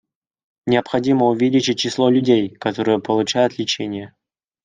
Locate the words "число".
1.77-2.09